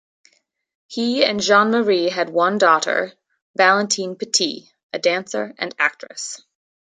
[0.87, 3.13] He and Jeanmaire had one daughter,
[3.55, 6.41] Valentine Petit, a dancer and actress.